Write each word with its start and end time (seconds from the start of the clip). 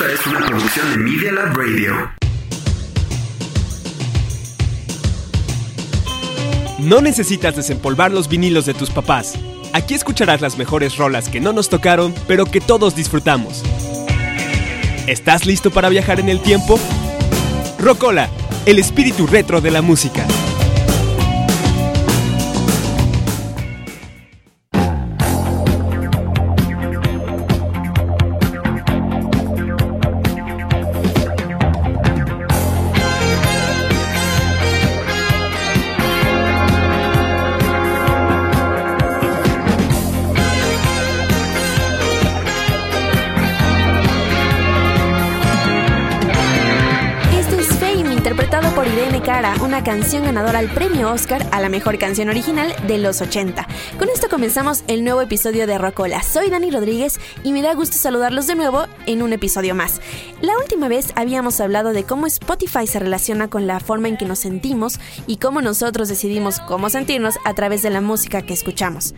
Esta 0.00 0.14
es 0.14 0.26
una 0.34 0.46
producción 0.46 0.90
de 0.92 0.96
Media 0.96 1.32
Lab 1.32 1.54
Radio. 1.54 2.10
No 6.78 7.02
necesitas 7.02 7.54
desempolvar 7.54 8.10
los 8.10 8.26
vinilos 8.26 8.64
de 8.64 8.72
tus 8.72 8.88
papás. 8.88 9.34
Aquí 9.74 9.92
escucharás 9.92 10.40
las 10.40 10.56
mejores 10.56 10.96
rolas 10.96 11.28
que 11.28 11.38
no 11.38 11.52
nos 11.52 11.68
tocaron, 11.68 12.14
pero 12.26 12.46
que 12.46 12.62
todos 12.62 12.96
disfrutamos. 12.96 13.62
¿Estás 15.06 15.44
listo 15.44 15.70
para 15.70 15.90
viajar 15.90 16.18
en 16.18 16.30
el 16.30 16.40
tiempo? 16.40 16.80
Rocola, 17.78 18.30
el 18.64 18.78
espíritu 18.78 19.26
retro 19.26 19.60
de 19.60 19.70
la 19.70 19.82
música. 19.82 20.24
Una 49.70 49.84
canción 49.84 50.24
ganadora 50.24 50.58
al 50.58 50.68
premio 50.68 51.12
Oscar 51.12 51.46
a 51.52 51.60
la 51.60 51.68
mejor 51.68 51.96
canción 51.96 52.28
original 52.28 52.74
de 52.88 52.98
los 52.98 53.20
80. 53.20 53.68
Con 54.00 54.08
esto 54.08 54.28
comenzamos 54.28 54.82
el 54.88 55.04
nuevo 55.04 55.20
episodio 55.20 55.68
de 55.68 55.78
Rocola. 55.78 56.24
Soy 56.24 56.50
Dani 56.50 56.72
Rodríguez 56.72 57.20
y 57.44 57.52
me 57.52 57.62
da 57.62 57.72
gusto 57.74 57.96
saludarlos 57.96 58.48
de 58.48 58.56
nuevo 58.56 58.86
en 59.06 59.22
un 59.22 59.32
episodio 59.32 59.76
más. 59.76 60.00
La 60.40 60.58
última 60.58 60.88
vez 60.88 61.12
habíamos 61.14 61.60
hablado 61.60 61.92
de 61.92 62.02
cómo 62.02 62.26
Spotify 62.26 62.88
se 62.88 62.98
relaciona 62.98 63.48
con 63.48 63.68
la 63.68 63.78
forma 63.78 64.08
en 64.08 64.16
que 64.16 64.24
nos 64.24 64.40
sentimos 64.40 64.98
y 65.28 65.36
cómo 65.36 65.62
nosotros 65.62 66.08
decidimos 66.08 66.58
cómo 66.58 66.90
sentirnos 66.90 67.36
a 67.44 67.54
través 67.54 67.82
de 67.82 67.90
la 67.90 68.00
música 68.00 68.42
que 68.42 68.54
escuchamos. 68.54 69.14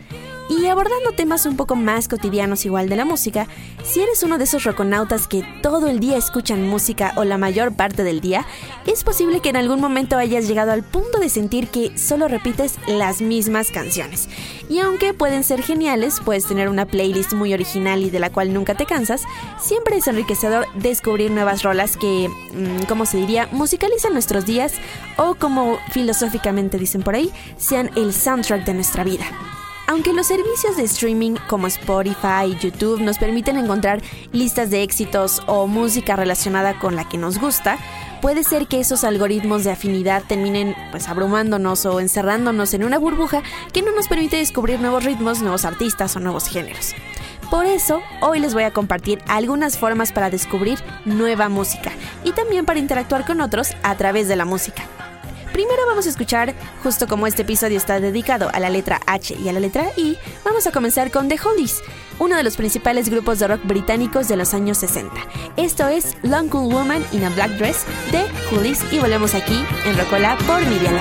Y 0.49 0.65
abordando 0.65 1.13
temas 1.13 1.45
un 1.45 1.55
poco 1.55 1.75
más 1.75 2.09
cotidianos 2.09 2.65
igual 2.65 2.89
de 2.89 2.97
la 2.97 3.05
música, 3.05 3.47
si 3.83 4.01
eres 4.01 4.23
uno 4.23 4.37
de 4.37 4.43
esos 4.43 4.65
roconautas 4.65 5.27
que 5.27 5.45
todo 5.61 5.87
el 5.87 5.99
día 5.99 6.17
escuchan 6.17 6.67
música 6.67 7.13
o 7.15 7.23
la 7.23 7.37
mayor 7.37 7.73
parte 7.75 8.03
del 8.03 8.19
día, 8.19 8.45
es 8.85 9.05
posible 9.05 9.39
que 9.39 9.49
en 9.49 9.55
algún 9.55 9.79
momento 9.79 10.17
hayas 10.17 10.47
llegado 10.47 10.71
al 10.71 10.83
punto 10.83 11.19
de 11.19 11.29
sentir 11.29 11.69
que 11.69 11.97
solo 11.97 12.27
repites 12.27 12.75
las 12.87 13.21
mismas 13.21 13.71
canciones. 13.71 14.27
Y 14.69 14.79
aunque 14.79 15.13
pueden 15.13 15.45
ser 15.45 15.63
geniales, 15.63 16.19
puedes 16.23 16.45
tener 16.45 16.67
una 16.67 16.85
playlist 16.85 17.33
muy 17.33 17.53
original 17.53 18.03
y 18.03 18.09
de 18.09 18.19
la 18.19 18.29
cual 18.29 18.53
nunca 18.53 18.75
te 18.75 18.85
cansas, 18.85 19.23
siempre 19.61 19.97
es 19.97 20.07
enriquecedor 20.07 20.67
descubrir 20.75 21.31
nuevas 21.31 21.63
rolas 21.63 21.95
que, 21.95 22.29
mm, 22.29 22.85
como 22.87 23.05
se 23.05 23.17
diría, 23.17 23.47
musicalizan 23.53 24.11
nuestros 24.11 24.45
días 24.45 24.73
o 25.15 25.35
como 25.35 25.77
filosóficamente 25.91 26.77
dicen 26.77 27.01
por 27.01 27.15
ahí, 27.15 27.31
sean 27.57 27.91
el 27.95 28.13
soundtrack 28.13 28.65
de 28.65 28.73
nuestra 28.73 29.05
vida. 29.05 29.25
Aunque 29.93 30.11
los 30.11 30.25
servicios 30.25 30.75
de 30.75 30.85
streaming 30.85 31.35
como 31.47 31.67
Spotify 31.67 32.47
y 32.47 32.55
YouTube 32.55 32.99
nos 32.99 33.19
permiten 33.19 33.57
encontrar 33.57 34.01
listas 34.31 34.71
de 34.71 34.81
éxitos 34.81 35.43
o 35.45 35.67
música 35.67 36.15
relacionada 36.15 36.79
con 36.79 36.95
la 36.95 37.07
que 37.07 37.19
nos 37.19 37.37
gusta, 37.37 37.77
puede 38.19 38.43
ser 38.43 38.65
que 38.65 38.79
esos 38.79 39.03
algoritmos 39.03 39.63
de 39.63 39.69
afinidad 39.69 40.23
terminen 40.27 40.75
pues 40.89 41.07
abrumándonos 41.07 41.85
o 41.85 41.99
encerrándonos 41.99 42.73
en 42.73 42.85
una 42.85 42.97
burbuja 42.97 43.43
que 43.71 43.83
no 43.83 43.93
nos 43.93 44.07
permite 44.07 44.37
descubrir 44.37 44.79
nuevos 44.79 45.03
ritmos, 45.03 45.43
nuevos 45.43 45.63
artistas 45.63 46.15
o 46.15 46.19
nuevos 46.19 46.47
géneros. 46.47 46.95
Por 47.51 47.67
eso, 47.67 48.01
hoy 48.21 48.39
les 48.39 48.55
voy 48.55 48.63
a 48.63 48.73
compartir 48.73 49.21
algunas 49.27 49.77
formas 49.77 50.11
para 50.11 50.31
descubrir 50.31 50.79
nueva 51.05 51.49
música 51.49 51.91
y 52.23 52.31
también 52.31 52.65
para 52.65 52.79
interactuar 52.79 53.27
con 53.27 53.41
otros 53.41 53.75
a 53.83 53.95
través 53.95 54.27
de 54.27 54.37
la 54.37 54.45
música. 54.45 54.85
Primero 55.53 55.85
vamos 55.85 56.07
a 56.07 56.09
escuchar, 56.09 56.55
justo 56.81 57.07
como 57.07 57.27
este 57.27 57.43
episodio 57.43 57.77
está 57.77 57.99
dedicado 57.99 58.49
a 58.51 58.59
la 58.59 58.71
letra 58.71 58.99
H 59.05 59.35
y 59.35 59.49
a 59.49 59.53
la 59.53 59.59
letra 59.59 59.85
I, 59.95 60.17
vamos 60.43 60.65
a 60.65 60.71
comenzar 60.71 61.11
con 61.11 61.27
The 61.29 61.37
Hollies, 61.39 61.83
uno 62.17 62.35
de 62.35 62.43
los 62.43 62.57
principales 62.57 63.07
grupos 63.07 63.37
de 63.37 63.47
rock 63.47 63.61
británicos 63.63 64.27
de 64.27 64.35
los 64.35 64.55
años 64.55 64.79
60. 64.79 65.13
Esto 65.55 65.87
es 65.87 66.17
Long 66.23 66.49
Cool 66.49 66.73
Woman 66.73 67.05
in 67.11 67.23
a 67.23 67.29
Black 67.29 67.51
Dress 67.51 67.85
de 68.11 68.25
Hollies 68.51 68.81
y 68.91 68.97
volvemos 68.97 69.35
aquí 69.35 69.63
en 69.85 69.95
Rocola 69.95 70.35
por 70.47 70.59
Media 70.65 70.91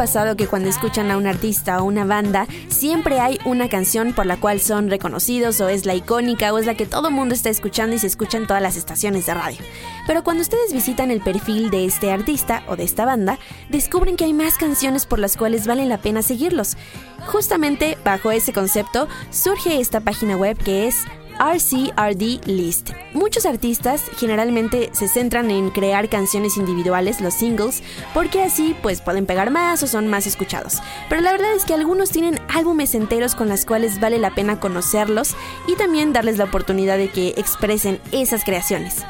pasado 0.00 0.34
que 0.34 0.46
cuando 0.46 0.70
escuchan 0.70 1.10
a 1.10 1.18
un 1.18 1.26
artista 1.26 1.82
o 1.82 1.84
una 1.84 2.06
banda, 2.06 2.46
siempre 2.70 3.20
hay 3.20 3.38
una 3.44 3.68
canción 3.68 4.14
por 4.14 4.24
la 4.24 4.40
cual 4.40 4.58
son 4.58 4.88
reconocidos 4.88 5.60
o 5.60 5.68
es 5.68 5.84
la 5.84 5.94
icónica 5.94 6.54
o 6.54 6.58
es 6.58 6.64
la 6.64 6.74
que 6.74 6.86
todo 6.86 7.08
el 7.08 7.14
mundo 7.14 7.34
está 7.34 7.50
escuchando 7.50 7.94
y 7.94 7.98
se 7.98 8.06
escucha 8.06 8.38
en 8.38 8.46
todas 8.46 8.62
las 8.62 8.76
estaciones 8.76 9.26
de 9.26 9.34
radio? 9.34 9.58
Pero 10.06 10.24
cuando 10.24 10.40
ustedes 10.40 10.72
visitan 10.72 11.10
el 11.10 11.20
perfil 11.20 11.68
de 11.68 11.84
este 11.84 12.10
artista 12.12 12.62
o 12.66 12.76
de 12.76 12.84
esta 12.84 13.04
banda, 13.04 13.38
descubren 13.68 14.16
que 14.16 14.24
hay 14.24 14.32
más 14.32 14.56
canciones 14.56 15.04
por 15.04 15.18
las 15.18 15.36
cuales 15.36 15.66
vale 15.66 15.84
la 15.84 15.98
pena 15.98 16.22
seguirlos. 16.22 16.78
Justamente 17.26 17.98
bajo 18.02 18.30
ese 18.30 18.54
concepto 18.54 19.06
surge 19.30 19.80
esta 19.80 20.00
página 20.00 20.34
web 20.34 20.56
que 20.56 20.88
es 20.88 21.04
RCRD 21.40 22.46
List. 22.46 22.90
Muchos 23.14 23.46
artistas 23.46 24.04
generalmente 24.18 24.90
se 24.92 25.08
centran 25.08 25.50
en 25.50 25.70
crear 25.70 26.10
canciones 26.10 26.58
individuales, 26.58 27.22
los 27.22 27.32
singles, 27.32 27.82
porque 28.12 28.42
así 28.42 28.76
pues 28.82 29.00
pueden 29.00 29.24
pegar 29.24 29.50
más 29.50 29.82
o 29.82 29.86
son 29.86 30.06
más 30.06 30.26
escuchados. 30.26 30.82
Pero 31.08 31.22
la 31.22 31.32
verdad 31.32 31.54
es 31.54 31.64
que 31.64 31.72
algunos 31.72 32.10
tienen 32.10 32.38
álbumes 32.48 32.94
enteros 32.94 33.34
con 33.34 33.48
las 33.48 33.64
cuales 33.64 34.00
vale 34.00 34.18
la 34.18 34.34
pena 34.34 34.60
conocerlos 34.60 35.34
y 35.66 35.76
también 35.76 36.12
darles 36.12 36.36
la 36.36 36.44
oportunidad 36.44 36.98
de 36.98 37.08
que 37.08 37.28
expresen 37.38 38.00
esas 38.12 38.44
creaciones. 38.44 39.02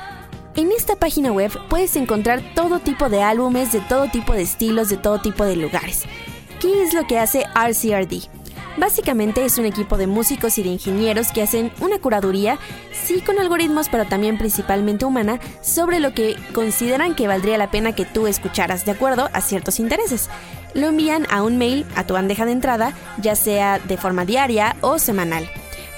En 0.54 0.70
esta 0.70 0.94
página 0.94 1.32
web 1.32 1.50
puedes 1.68 1.96
encontrar 1.96 2.42
todo 2.54 2.78
tipo 2.78 3.08
de 3.08 3.22
álbumes, 3.22 3.72
de 3.72 3.80
todo 3.80 4.08
tipo 4.08 4.34
de 4.34 4.42
estilos, 4.42 4.88
de 4.88 4.96
todo 4.96 5.20
tipo 5.20 5.44
de 5.44 5.56
lugares. 5.56 6.04
¿Qué 6.60 6.82
es 6.82 6.94
lo 6.94 7.06
que 7.06 7.18
hace 7.18 7.44
RCRD? 7.54 8.39
Básicamente 8.76 9.44
es 9.44 9.58
un 9.58 9.66
equipo 9.66 9.96
de 9.96 10.06
músicos 10.06 10.56
y 10.58 10.62
de 10.62 10.70
ingenieros 10.70 11.32
que 11.32 11.42
hacen 11.42 11.72
una 11.80 11.98
curaduría, 11.98 12.58
sí 12.92 13.20
con 13.20 13.38
algoritmos, 13.38 13.88
pero 13.88 14.06
también 14.06 14.38
principalmente 14.38 15.04
humana, 15.04 15.40
sobre 15.60 16.00
lo 16.00 16.14
que 16.14 16.36
consideran 16.54 17.14
que 17.14 17.28
valdría 17.28 17.58
la 17.58 17.70
pena 17.70 17.94
que 17.94 18.04
tú 18.04 18.26
escucharas 18.26 18.84
de 18.84 18.92
acuerdo 18.92 19.28
a 19.32 19.40
ciertos 19.40 19.80
intereses. 19.80 20.30
Lo 20.74 20.86
envían 20.86 21.26
a 21.30 21.42
un 21.42 21.58
mail 21.58 21.84
a 21.96 22.06
tu 22.06 22.14
bandeja 22.14 22.44
de 22.44 22.52
entrada, 22.52 22.92
ya 23.20 23.34
sea 23.34 23.78
de 23.80 23.96
forma 23.96 24.24
diaria 24.24 24.76
o 24.80 24.98
semanal. 24.98 25.48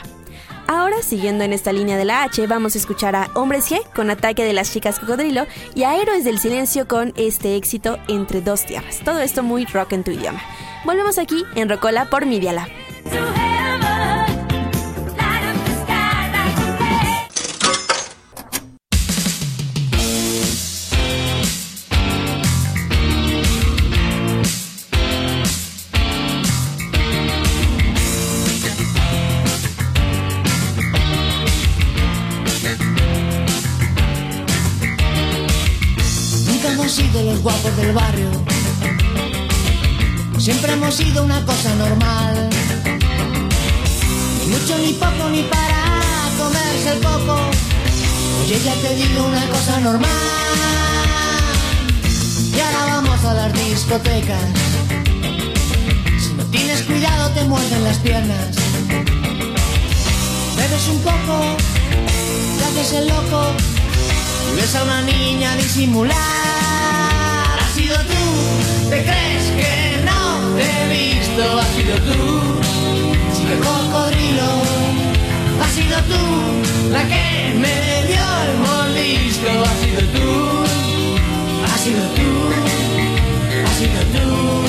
Ahora, 0.67 1.01
siguiendo 1.01 1.43
en 1.43 1.51
esta 1.51 1.73
línea 1.73 1.97
de 1.97 2.05
la 2.05 2.21
H, 2.21 2.45
vamos 2.45 2.75
a 2.75 2.77
escuchar 2.77 3.15
a 3.15 3.31
Hombres 3.33 3.71
G 3.71 3.81
con 3.95 4.11
Ataque 4.11 4.43
de 4.43 4.53
las 4.53 4.71
Chicas 4.71 4.99
Cocodrilo 4.99 5.47
y 5.73 5.81
a 5.81 5.99
Héroes 5.99 6.23
del 6.23 6.37
Silencio 6.37 6.87
con 6.87 7.11
este 7.17 7.55
éxito 7.55 7.97
Entre 8.07 8.41
Dos 8.41 8.67
Tierras. 8.67 8.99
Todo 9.03 9.19
esto 9.19 9.41
muy 9.41 9.65
rock 9.65 9.93
en 9.93 10.03
tu 10.03 10.11
idioma. 10.11 10.43
Volvemos 10.85 11.17
aquí 11.17 11.43
en 11.55 11.69
Rocola 11.69 12.11
por 12.11 12.27
Media 12.27 12.53
Lab. 12.53 12.69
Hemos 40.89 40.97
sido 40.97 41.23
una 41.23 41.45
cosa 41.45 41.75
normal. 41.75 42.49
Ni 44.39 44.45
mucho 44.47 44.75
ni 44.79 44.93
poco 44.93 45.29
ni 45.29 45.43
para 45.43 45.83
comerse 46.35 46.93
el 46.93 46.99
poco. 46.99 47.37
Oye, 48.41 48.59
ya 48.65 48.73
te 48.73 48.95
digo 48.95 49.23
una 49.23 49.45
cosa 49.49 49.79
normal. 49.81 50.09
Y 52.55 52.59
ahora 52.59 52.95
vamos 52.95 53.23
a 53.23 53.33
las 53.35 53.53
discotecas. 53.53 54.41
Si 56.19 56.33
no 56.33 56.43
tienes 56.45 56.81
cuidado 56.81 57.29
te 57.35 57.43
muerden 57.43 57.83
las 57.83 57.97
piernas. 57.99 58.55
Bebes 60.57 60.87
un 60.87 60.99
poco, 61.01 61.55
te 62.57 62.65
haces 62.65 62.93
el 62.93 63.07
loco. 63.09 63.53
Y 64.51 64.55
ves 64.55 64.73
a 64.73 64.83
una 64.83 65.01
niña 65.03 65.55
disimular 65.55 66.49
sido 67.75 67.95
tú, 67.95 68.89
te 68.89 69.03
crees 69.03 69.43
que 69.51 69.78
he 70.61 70.87
visto, 70.89 71.43
ha 71.59 71.65
sido 71.75 71.95
tú, 72.07 72.21
chico 73.35 73.55
cocodrilo, 73.63 74.51
ha 75.63 75.67
sido 75.69 75.97
tú, 76.11 76.91
la 76.91 77.03
que 77.07 77.53
me 77.63 77.75
dio 78.07 78.25
el 78.45 78.53
mordisco, 78.65 79.49
ha 79.69 79.75
sido 79.81 80.01
tú, 80.15 80.29
ha 81.65 81.77
sido 81.77 82.03
tú, 82.17 82.29
ha 83.65 83.73
sido 83.79 83.99
tú. 84.13 84.68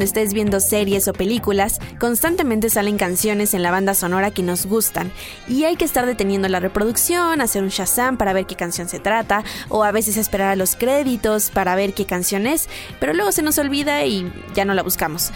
Cuando 0.00 0.18
estés 0.18 0.32
viendo 0.32 0.60
series 0.60 1.08
o 1.08 1.12
películas, 1.12 1.78
constantemente 1.98 2.70
salen 2.70 2.96
canciones 2.96 3.52
en 3.52 3.62
la 3.62 3.70
banda 3.70 3.92
sonora 3.92 4.30
que 4.30 4.42
nos 4.42 4.64
gustan 4.64 5.12
y 5.46 5.64
hay 5.64 5.76
que 5.76 5.84
estar 5.84 6.06
deteniendo 6.06 6.48
la 6.48 6.58
reproducción, 6.58 7.42
hacer 7.42 7.62
un 7.62 7.68
Shazam 7.68 8.16
para 8.16 8.32
ver 8.32 8.46
qué 8.46 8.56
canción 8.56 8.88
se 8.88 8.98
trata 8.98 9.44
o 9.68 9.84
a 9.84 9.92
veces 9.92 10.16
esperar 10.16 10.52
a 10.52 10.56
los 10.56 10.74
créditos 10.74 11.50
para 11.50 11.76
ver 11.76 11.92
qué 11.92 12.06
canción 12.06 12.46
es, 12.46 12.70
pero 12.98 13.12
luego 13.12 13.30
se 13.30 13.42
nos 13.42 13.58
olvida 13.58 14.02
y 14.06 14.32
ya 14.54 14.64
no 14.64 14.72
la 14.72 14.82
buscamos. 14.82 15.32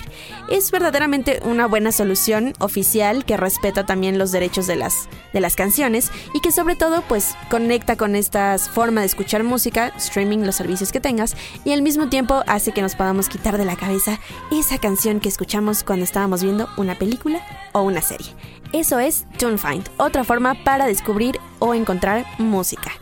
Es 0.48 0.70
verdaderamente 0.70 1.40
una 1.42 1.66
buena 1.66 1.90
solución 1.90 2.53
oficial 2.61 3.24
que 3.24 3.37
respeta 3.37 3.87
también 3.87 4.18
los 4.18 4.31
derechos 4.31 4.68
de 4.68 4.77
las, 4.77 5.09
de 5.33 5.40
las 5.40 5.57
canciones 5.57 6.12
y 6.33 6.38
que 6.38 6.53
sobre 6.53 6.77
todo 6.77 7.03
pues 7.09 7.35
conecta 7.51 7.96
con 7.96 8.14
esta 8.14 8.57
forma 8.57 9.01
de 9.01 9.09
escuchar 9.09 9.42
música, 9.42 9.88
streaming, 9.96 10.44
los 10.44 10.55
servicios 10.55 10.92
que 10.92 11.01
tengas 11.01 11.37
y 11.64 11.72
al 11.72 11.83
mismo 11.83 12.09
tiempo 12.09 12.44
hace 12.46 12.70
que 12.70 12.83
nos 12.83 12.94
podamos 12.94 13.29
quitar 13.29 13.59
de 13.59 13.64
la 13.64 13.74
cabeza 13.74 14.20
esa 14.53 14.79
canción 14.79 15.18
que 15.18 15.29
escuchamos 15.29 15.83
cuando 15.83 16.05
estábamos 16.05 16.44
viendo 16.44 16.68
una 16.77 16.96
película 16.96 17.44
o 17.72 17.83
una 17.83 18.01
serie. 18.01 18.29
Eso 18.73 18.99
es 18.99 19.27
TuneFind, 19.39 19.89
otra 19.97 20.25
forma 20.25 20.55
para 20.63 20.87
descubrir 20.87 21.41
o 21.59 21.73
encontrar 21.75 22.27
música. 22.39 22.93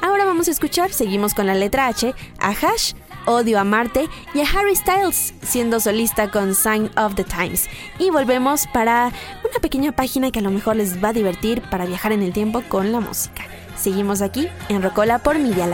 Ahora 0.00 0.24
vamos 0.24 0.48
a 0.48 0.50
escuchar, 0.50 0.92
seguimos 0.92 1.34
con 1.34 1.46
la 1.46 1.54
letra 1.54 1.86
H, 1.86 2.14
a 2.40 2.48
Hash, 2.48 2.94
Odio 3.26 3.60
a 3.60 3.64
Marte 3.64 4.08
y 4.34 4.40
a 4.40 4.44
Harry 4.44 4.74
Styles 4.74 5.34
siendo 5.42 5.78
solista 5.80 6.30
con 6.30 6.54
Sign 6.54 6.90
of 6.96 7.14
the 7.14 7.24
Times. 7.24 7.68
Y 7.98 8.10
volvemos 8.10 8.66
para 8.72 9.12
una 9.48 9.60
pequeña 9.60 9.92
página 9.92 10.30
que 10.30 10.40
a 10.40 10.42
lo 10.42 10.50
mejor 10.50 10.76
les 10.76 11.02
va 11.02 11.08
a 11.08 11.12
divertir 11.12 11.62
para 11.70 11.84
viajar 11.84 12.12
en 12.12 12.22
el 12.22 12.32
tiempo 12.32 12.62
con 12.68 12.90
la 12.90 13.00
música. 13.00 13.44
Seguimos 13.76 14.22
aquí 14.22 14.48
en 14.68 14.82
Rocola 14.82 15.18
por 15.18 15.38
Media 15.38 15.66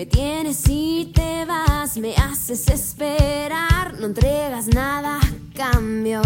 Me 0.00 0.06
tienes 0.06 0.62
y 0.66 1.12
te 1.14 1.44
vas, 1.44 1.98
me 1.98 2.16
haces 2.16 2.68
esperar, 2.68 3.98
no 4.00 4.06
entregas 4.06 4.66
nada 4.68 5.18
a 5.18 5.54
cambio. 5.54 6.22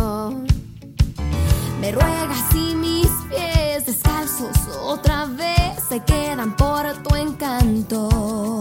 Me 1.80 1.90
ruegas 1.90 2.54
y 2.54 2.72
mis 2.76 3.08
pies 3.28 3.84
descalzos 3.84 4.56
otra 4.80 5.26
vez 5.26 5.82
se 5.88 5.98
quedan 6.04 6.54
por 6.54 7.02
tu 7.02 7.16
encanto. 7.16 8.60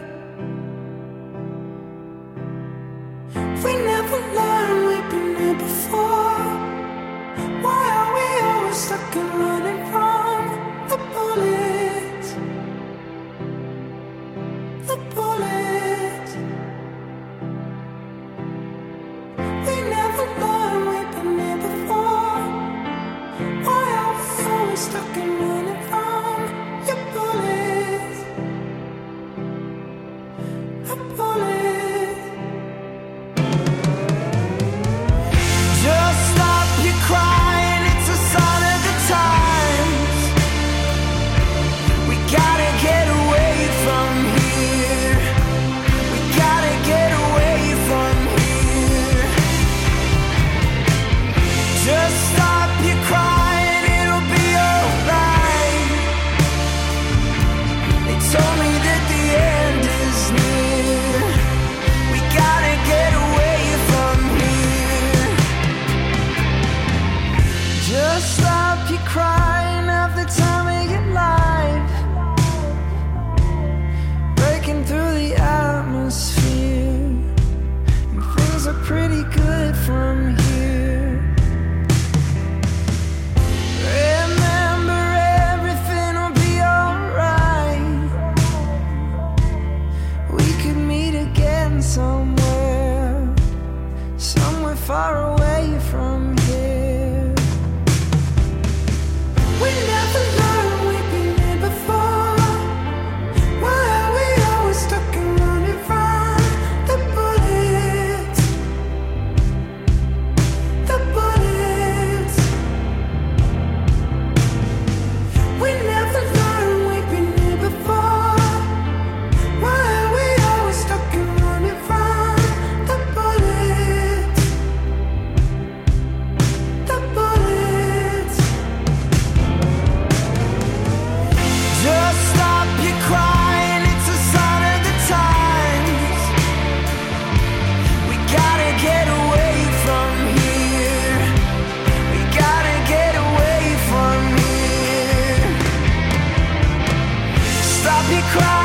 cry. 148.31 148.60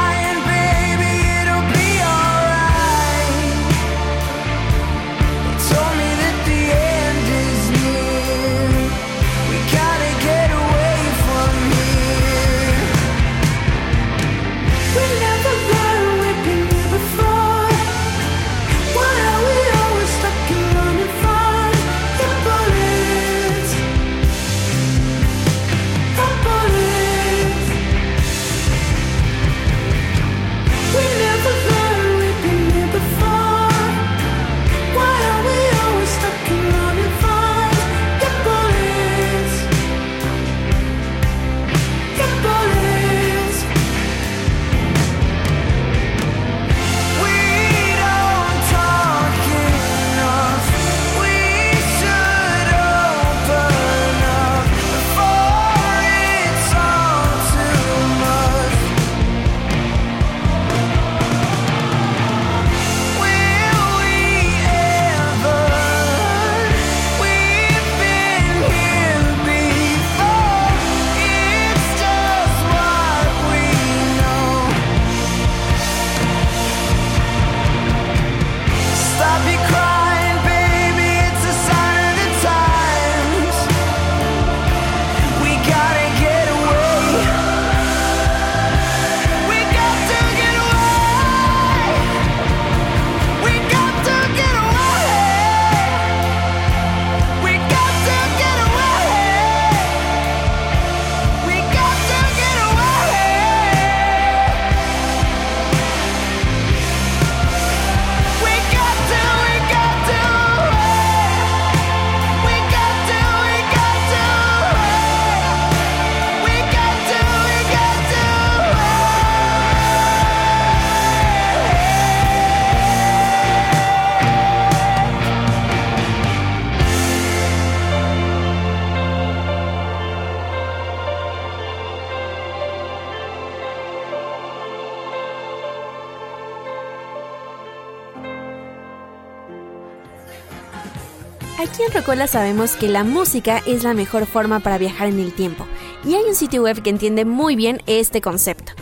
Sabemos 142.07 142.77
que 142.77 142.88
la 142.88 143.03
música 143.03 143.61
es 143.66 143.83
la 143.83 143.92
mejor 143.92 144.27
forma 144.27 144.61
para 144.61 144.79
viajar 144.79 145.09
en 145.09 145.19
el 145.19 145.33
tiempo, 145.33 145.66
y 146.05 146.14
hay 146.14 146.23
un 146.23 146.37
sitio 146.37 146.62
web 146.62 146.81
que 146.81 146.90
entiende 146.90 147.25
muy 147.25 147.57
bien 147.57 147.83
este 147.87 148.21
concepto. 148.21 148.73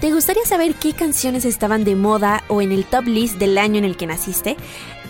¿Te 0.00 0.10
gustaría 0.10 0.44
saber 0.46 0.74
qué 0.74 0.94
canciones 0.94 1.44
estaban 1.44 1.84
de 1.84 1.94
moda 1.94 2.42
o 2.48 2.62
en 2.62 2.72
el 2.72 2.86
top 2.86 3.04
list 3.06 3.36
del 3.36 3.58
año 3.58 3.76
en 3.76 3.84
el 3.84 3.98
que 3.98 4.06
naciste? 4.06 4.56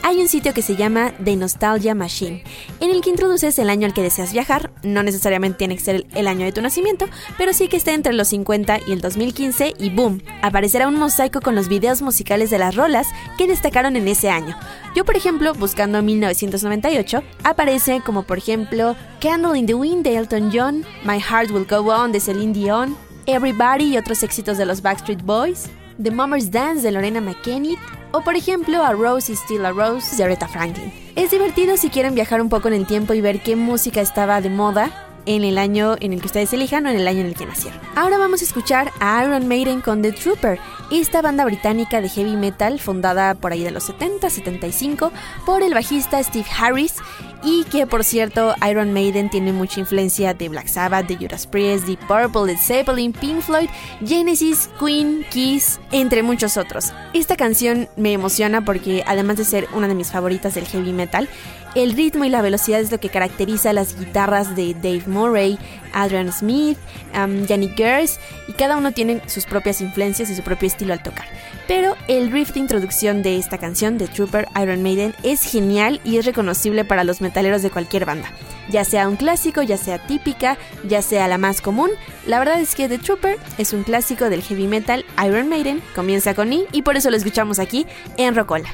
Hay 0.03 0.19
un 0.19 0.29
sitio 0.29 0.55
que 0.55 0.63
se 0.63 0.77
llama 0.77 1.13
The 1.23 1.37
Nostalgia 1.37 1.95
Machine, 1.95 2.43
en 2.81 2.91
el 2.91 3.03
que 3.03 3.11
introduces 3.11 3.59
el 3.59 3.69
año 3.69 3.87
al 3.87 3.93
que 3.93 4.03
deseas 4.03 4.33
viajar. 4.33 4.71
No 4.83 5.03
necesariamente 5.03 5.59
tiene 5.59 5.77
que 5.77 5.85
ser 5.85 6.07
el 6.15 6.27
año 6.27 6.47
de 6.47 6.53
tu 6.53 6.63
nacimiento, 6.63 7.07
pero 7.37 7.53
sí 7.53 7.69
que 7.69 7.77
esté 7.77 7.93
entre 7.93 8.15
los 8.15 8.29
50 8.29 8.81
y 8.87 8.93
el 8.93 9.03
2015 9.03 9.75
y 9.79 9.91
boom, 9.91 10.23
aparecerá 10.43 10.89
un 10.89 10.99
mosaico 10.99 11.43
con 11.43 11.55
los 11.55 11.69
videos 11.69 12.01
musicales 12.01 12.49
de 12.49 12.59
las 12.59 12.77
rolas 12.77 13.09
que 13.37 13.47
destacaron 13.47 13.95
en 13.95 14.09
ese 14.09 14.31
año. 14.31 14.57
Yo, 14.97 15.05
por 15.05 15.17
ejemplo, 15.17 15.53
buscando 15.55 16.03
1998, 16.03 17.23
aparece 17.45 18.01
como 18.05 18.23
por 18.23 18.39
ejemplo 18.39 18.97
Candle 19.21 19.59
in 19.59 19.67
the 19.67 19.75
Wind 19.75 20.03
de 20.03 20.17
Elton 20.17 20.51
John, 20.53 20.85
My 21.05 21.21
Heart 21.21 21.51
Will 21.51 21.67
Go 21.67 21.93
On 21.93 22.11
de 22.11 22.21
Celine 22.21 22.55
Dion, 22.55 22.97
Everybody 23.27 23.95
y 23.95 23.99
otros 23.99 24.23
éxitos 24.23 24.57
de 24.57 24.65
los 24.65 24.81
Backstreet 24.81 25.23
Boys, 25.23 25.69
The 26.03 26.11
Mummer's 26.11 26.51
Dance 26.51 26.83
de 26.83 26.93
Lorena 26.93 27.21
McKennitt, 27.21 27.79
o 28.13 28.23
por 28.23 28.35
ejemplo 28.35 28.83
a 28.83 28.93
Rose 28.93 29.31
is 29.31 29.41
Still 29.41 29.67
a 29.67 29.71
Rose 29.71 30.17
de 30.17 30.25
Aretha 30.25 30.49
Franklin. 30.49 30.91
Es 31.15 31.31
divertido 31.31 31.77
si 31.77 31.91
quieren 31.91 32.15
viajar 32.15 32.41
un 32.41 32.49
poco 32.49 32.69
en 32.69 32.75
el 32.75 32.87
tiempo 32.87 33.13
y 33.13 33.21
ver 33.21 33.43
qué 33.43 33.55
música 33.55 34.01
estaba 34.01 34.41
de 34.41 34.49
moda 34.49 34.91
en 35.27 35.45
el 35.45 35.59
año 35.59 35.97
en 36.01 36.15
el 36.15 36.21
que 36.21 36.27
ustedes 36.27 36.53
elijan 36.55 36.87
o 36.87 36.89
en 36.89 36.97
el 36.97 37.07
año 37.07 37.21
en 37.21 37.27
el 37.27 37.35
que 37.35 37.45
nacieron. 37.45 37.79
Ahora 37.95 38.17
vamos 38.17 38.41
a 38.41 38.45
escuchar 38.45 38.91
a 39.01 39.23
Iron 39.23 39.47
Maiden 39.47 39.83
con 39.83 40.01
The 40.01 40.13
Trooper, 40.13 40.59
esta 40.91 41.21
banda 41.21 41.45
británica 41.45 42.01
de 42.01 42.09
heavy 42.09 42.37
metal 42.37 42.81
fundada 42.81 43.35
por 43.35 43.53
ahí 43.53 43.63
de 43.63 43.71
los 43.71 43.91
70-75 43.91 45.11
por 45.45 45.63
el 45.63 45.75
bajista 45.75 46.23
Steve 46.23 46.47
Harris 46.59 46.95
y 47.43 47.65
que 47.65 47.87
por 47.87 48.05
cierto 48.05 48.55
Iron 48.69 48.93
Maiden 48.93 49.31
tiene 49.31 49.53
mucha 49.53 49.81
influencia 49.81 50.35
de 50.35 50.49
Black 50.49 50.69
Sabbath, 50.69 51.07
de 51.07 51.17
Judas 51.17 51.47
Priest, 51.47 51.87
de 51.87 51.97
Purple, 51.97 52.53
de 52.53 52.59
Zeppelin, 52.59 53.13
Pink 53.13 53.41
Floyd, 53.41 53.69
Genesis, 54.05 54.69
Queen, 54.79 55.25
Kiss, 55.31 55.81
entre 55.91 56.23
muchos 56.23 56.57
otros. 56.57 56.93
Esta 57.13 57.37
canción 57.37 57.89
me 57.97 58.13
emociona 58.13 58.65
porque 58.65 59.03
además 59.07 59.37
de 59.37 59.45
ser 59.45 59.69
una 59.75 59.89
de 59.89 59.95
mis 59.95 60.11
favoritas 60.11 60.55
del 60.55 60.67
heavy 60.67 60.93
metal, 60.93 61.29
el 61.75 61.93
ritmo 61.93 62.25
y 62.25 62.31
la 62.31 62.43
velocidad 62.43 62.81
es 62.81 62.91
lo 62.91 62.99
que 62.99 63.11
caracteriza 63.11 63.73
las 63.73 63.97
guitarras 63.97 64.57
de 64.57 64.75
Dave 64.75 65.05
Murray, 65.07 65.57
Adrian 65.93 66.33
Smith, 66.33 66.77
um, 67.15 67.47
Yannick 67.47 67.77
Gers, 67.77 68.19
y 68.49 68.53
cada 68.55 68.77
uno 68.77 68.93
tiene 68.93 69.23
sus 69.27 69.47
propias 69.47 69.81
influencias 69.81 70.31
y 70.31 70.35
su 70.35 70.43
propio 70.43 70.67
estilo 70.67 70.93
al 70.93 71.03
tocar. 71.03 71.27
Pero 71.71 71.95
el 72.09 72.33
riff 72.33 72.53
de 72.53 72.59
introducción 72.59 73.23
de 73.23 73.37
esta 73.37 73.57
canción 73.57 73.97
de 73.97 74.09
Trooper 74.09 74.49
Iron 74.61 74.83
Maiden 74.83 75.15
es 75.23 75.49
genial 75.49 76.01
y 76.03 76.17
es 76.17 76.27
reconocible 76.27 76.85
para 76.85 77.05
los 77.05 77.21
metaleros 77.21 77.63
de 77.63 77.71
cualquier 77.71 78.07
banda. 78.07 78.29
Ya 78.71 78.85
sea 78.85 79.07
un 79.07 79.15
clásico, 79.15 79.63
ya 79.63 79.77
sea 79.77 80.05
típica, 80.05 80.59
ya 80.89 81.01
sea 81.01 81.29
la 81.29 81.39
más 81.39 81.61
común, 81.61 81.91
la 82.27 82.41
verdad 82.41 82.61
es 82.61 82.75
que 82.75 82.89
The 82.89 82.99
Trooper 82.99 83.39
es 83.57 83.73
un 83.73 83.85
clásico 83.85 84.31
del 84.31 84.43
heavy 84.43 84.67
metal 84.67 85.05
Iron 85.25 85.49
Maiden, 85.49 85.81
comienza 85.95 86.35
con 86.35 86.53
I 86.53 86.65
y 86.73 86.83
por 86.83 86.97
eso 86.97 87.09
lo 87.09 87.17
escuchamos 87.17 87.61
aquí 87.61 87.87
en 88.17 88.35
Rocola. 88.35 88.69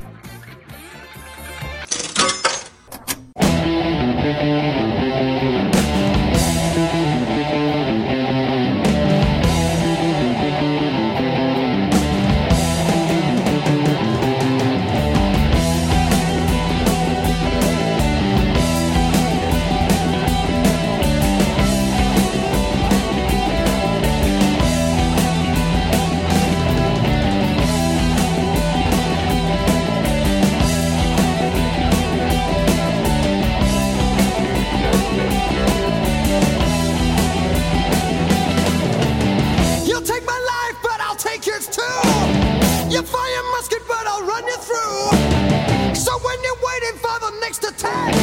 You 42.96 43.02
fire 43.02 43.42
musket, 43.52 43.82
but 43.86 44.06
I'll 44.06 44.24
run 44.24 44.42
you 44.46 44.56
through. 44.56 45.94
So 45.94 46.16
when 46.24 46.38
you're 46.42 46.62
waiting 46.64 46.96
for 46.96 47.12
the 47.20 47.38
next 47.42 47.62
attack, 47.62 48.14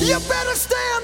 you 0.00 0.16
better 0.26 0.56
stand, 0.56 0.99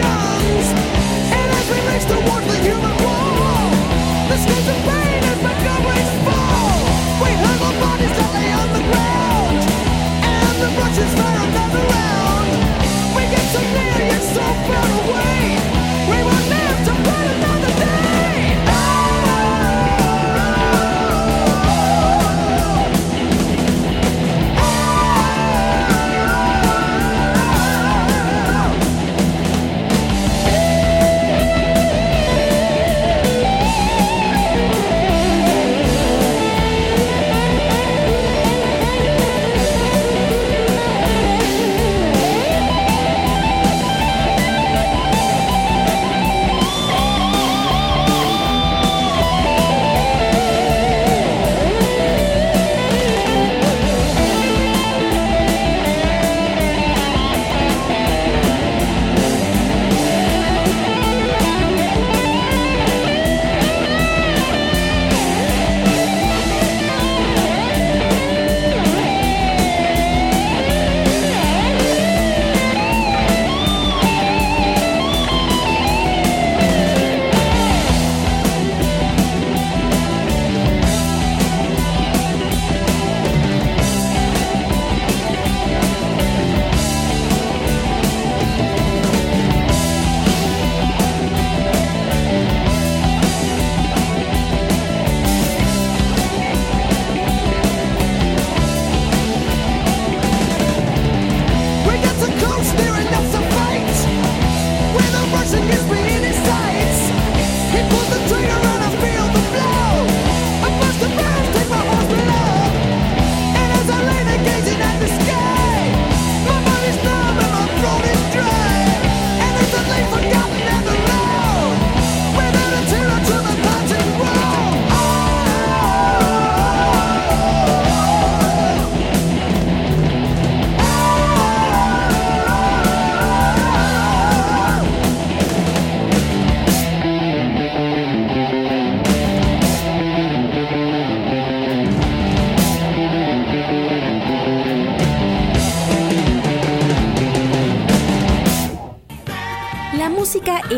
guns. 0.00 0.66
And 1.38 1.48
as 1.58 1.66
we 1.70 1.78
reach 1.90 2.06
the 2.06 2.20
war 2.28 2.47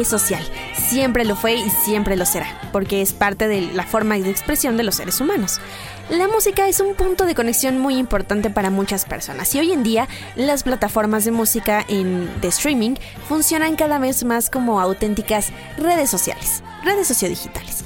social, 0.05 0.45
siempre 0.75 1.25
lo 1.25 1.37
fue 1.37 1.55
y 1.55 1.71
siempre 1.71 2.17
lo 2.17 2.27
será, 2.27 2.47
porque 2.73 3.03
es 3.03 3.13
parte 3.13 3.49
de 3.49 3.61
la 3.61 3.85
forma 3.85 4.17
de 4.17 4.31
expresión 4.31 4.77
de 4.77 4.83
los 4.83 4.97
seres 4.97 5.21
humanos. 5.21 5.61
La 6.11 6.27
música 6.27 6.67
es 6.69 6.81
un 6.81 6.95
punto 6.95 7.25
de 7.25 7.35
conexión 7.35 7.79
muy 7.79 7.97
importante 7.97 8.51
para 8.51 8.71
muchas 8.71 9.05
personas 9.05 9.55
y 9.55 9.61
hoy 9.61 9.73
en 9.73 9.85
día 9.85 10.09
las 10.35 10.65
plataformas 10.65 11.25
de 11.25 11.31
música 11.31 11.85
en, 11.89 12.29
de 12.41 12.49
streaming 12.49 12.97
funcionan 13.29 13.77
cada 13.77 13.99
vez 13.99 14.25
más 14.25 14.51
como 14.51 14.81
auténticas 14.81 15.53
redes 15.77 16.11
sociales, 16.11 16.63
redes 16.83 17.07
sociodigitales. 17.07 17.85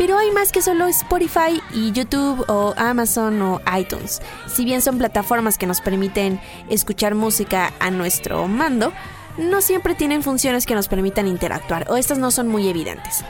Pero 0.00 0.16
hay 0.16 0.30
más 0.30 0.50
que 0.50 0.62
solo 0.62 0.86
Spotify 0.86 1.60
y 1.74 1.92
YouTube 1.92 2.42
o 2.48 2.72
Amazon 2.78 3.40
o 3.42 3.60
iTunes. 3.78 4.22
Si 4.46 4.64
bien 4.64 4.80
son 4.80 4.96
plataformas 4.96 5.58
que 5.58 5.66
nos 5.66 5.82
permiten 5.82 6.40
escuchar 6.70 7.14
música 7.14 7.74
a 7.80 7.90
nuestro 7.90 8.48
mando, 8.48 8.94
no 9.40 9.60
siempre 9.62 9.94
tienen 9.94 10.22
funciones 10.22 10.66
que 10.66 10.74
nos 10.74 10.88
permitan 10.88 11.26
interactuar 11.26 11.90
o 11.90 11.96
estas 11.96 12.18
no 12.18 12.30
son 12.30 12.48
muy 12.48 12.68
evidentes. 12.68 13.24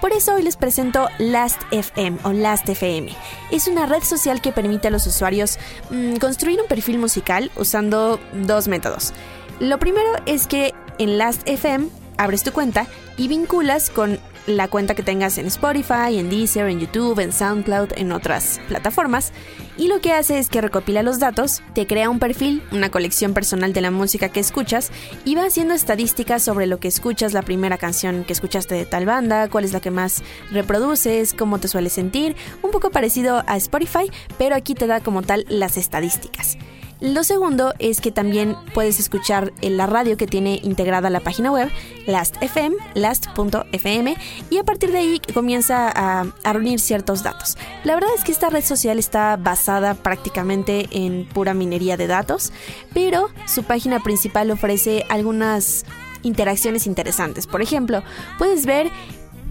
Por 0.00 0.12
eso 0.12 0.34
hoy 0.34 0.42
les 0.42 0.56
presento 0.56 1.08
Last.fm 1.18 2.18
o 2.22 2.32
Last.fm. 2.32 3.12
Es 3.50 3.66
una 3.66 3.86
red 3.86 4.02
social 4.02 4.40
que 4.40 4.52
permite 4.52 4.88
a 4.88 4.90
los 4.90 5.06
usuarios 5.06 5.58
mm, 5.90 6.16
construir 6.16 6.60
un 6.60 6.68
perfil 6.68 6.98
musical 6.98 7.50
usando 7.56 8.20
dos 8.32 8.68
métodos. 8.68 9.12
Lo 9.58 9.78
primero 9.78 10.10
es 10.26 10.46
que 10.46 10.74
en 10.98 11.18
Last.fm 11.18 11.88
abres 12.18 12.42
tu 12.42 12.52
cuenta 12.52 12.86
y 13.16 13.28
vinculas 13.28 13.90
con 13.90 14.20
la 14.46 14.68
cuenta 14.68 14.94
que 14.94 15.02
tengas 15.02 15.38
en 15.38 15.46
Spotify, 15.46 16.18
en 16.18 16.30
Deezer, 16.30 16.68
en 16.68 16.80
YouTube, 16.80 17.18
en 17.20 17.32
SoundCloud, 17.32 17.90
en 17.96 18.12
otras 18.12 18.60
plataformas. 18.68 19.32
Y 19.76 19.88
lo 19.88 20.00
que 20.00 20.12
hace 20.12 20.38
es 20.38 20.48
que 20.48 20.60
recopila 20.60 21.02
los 21.02 21.18
datos, 21.18 21.62
te 21.74 21.86
crea 21.86 22.08
un 22.08 22.18
perfil, 22.18 22.62
una 22.72 22.90
colección 22.90 23.34
personal 23.34 23.72
de 23.72 23.82
la 23.82 23.90
música 23.90 24.30
que 24.30 24.40
escuchas 24.40 24.90
y 25.24 25.34
va 25.34 25.44
haciendo 25.44 25.74
estadísticas 25.74 26.42
sobre 26.42 26.66
lo 26.66 26.78
que 26.78 26.88
escuchas, 26.88 27.32
la 27.32 27.42
primera 27.42 27.76
canción 27.76 28.24
que 28.24 28.32
escuchaste 28.32 28.74
de 28.74 28.86
tal 28.86 29.04
banda, 29.04 29.48
cuál 29.48 29.64
es 29.64 29.72
la 29.72 29.80
que 29.80 29.90
más 29.90 30.22
reproduces, 30.50 31.34
cómo 31.34 31.58
te 31.58 31.68
sueles 31.68 31.92
sentir, 31.92 32.36
un 32.62 32.70
poco 32.70 32.90
parecido 32.90 33.42
a 33.46 33.56
Spotify, 33.56 34.10
pero 34.38 34.54
aquí 34.54 34.74
te 34.74 34.86
da 34.86 35.00
como 35.00 35.22
tal 35.22 35.44
las 35.48 35.76
estadísticas. 35.76 36.56
Lo 37.00 37.24
segundo 37.24 37.74
es 37.78 38.00
que 38.00 38.10
también 38.10 38.56
puedes 38.72 38.98
escuchar 38.98 39.52
en 39.60 39.76
la 39.76 39.86
radio 39.86 40.16
que 40.16 40.26
tiene 40.26 40.60
integrada 40.62 41.10
la 41.10 41.20
página 41.20 41.52
web, 41.52 41.70
Last.fm, 42.06 42.74
last.fm, 42.94 44.16
y 44.48 44.58
a 44.58 44.64
partir 44.64 44.92
de 44.92 44.98
ahí 44.98 45.20
comienza 45.34 45.90
a, 45.90 46.26
a, 46.42 46.52
reunir 46.54 46.80
ciertos 46.80 47.22
datos. 47.22 47.58
La 47.84 47.94
verdad 47.94 48.10
es 48.16 48.24
que 48.24 48.32
esta 48.32 48.48
red 48.48 48.64
social 48.64 48.98
está 48.98 49.36
basada 49.36 49.94
prácticamente 49.94 50.88
en 50.90 51.26
pura 51.26 51.52
minería 51.52 51.98
de 51.98 52.06
datos, 52.06 52.50
pero 52.94 53.28
su 53.46 53.64
página 53.64 54.02
principal 54.02 54.50
ofrece 54.50 55.04
algunas 55.10 55.84
interacciones 56.22 56.86
interesantes. 56.86 57.46
Por 57.46 57.62
ejemplo, 57.62 58.02
puedes 58.38 58.66
ver 58.66 58.90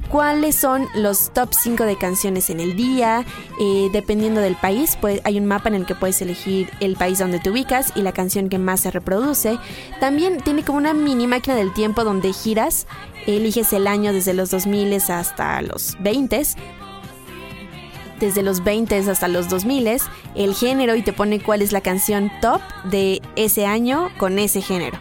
cuáles 0.09 0.55
son 0.55 0.87
los 0.95 1.31
top 1.33 1.49
5 1.53 1.83
de 1.83 1.97
canciones 1.97 2.49
en 2.49 2.59
el 2.59 2.75
día. 2.75 3.25
Eh, 3.59 3.89
dependiendo 3.91 4.41
del 4.41 4.55
país, 4.55 4.97
pues, 4.99 5.21
hay 5.23 5.37
un 5.37 5.45
mapa 5.45 5.69
en 5.69 5.75
el 5.75 5.85
que 5.85 5.95
puedes 5.95 6.21
elegir 6.21 6.69
el 6.79 6.95
país 6.95 7.19
donde 7.19 7.39
te 7.39 7.49
ubicas 7.49 7.93
y 7.95 8.01
la 8.01 8.11
canción 8.11 8.49
que 8.49 8.57
más 8.57 8.81
se 8.81 8.91
reproduce. 8.91 9.57
También 9.99 10.37
tiene 10.41 10.63
como 10.63 10.77
una 10.77 10.93
mini 10.93 11.27
máquina 11.27 11.55
del 11.55 11.73
tiempo 11.73 12.03
donde 12.03 12.33
giras, 12.33 12.87
eliges 13.27 13.73
el 13.73 13.87
año 13.87 14.13
desde 14.13 14.33
los 14.33 14.51
2000 14.51 14.93
hasta 15.09 15.61
los 15.61 15.97
20 15.99 16.43
desde 18.19 18.43
los 18.43 18.63
20 18.63 18.97
hasta 18.97 19.27
los 19.27 19.49
2000, 19.49 19.99
el 20.35 20.55
género 20.55 20.95
y 20.95 21.01
te 21.01 21.13
pone 21.13 21.41
cuál 21.41 21.61
es 21.61 21.71
la 21.71 21.81
canción 21.81 22.31
top 22.41 22.61
de 22.85 23.21
ese 23.35 23.65
año 23.65 24.09
con 24.17 24.39
ese 24.39 24.61
género. 24.61 24.97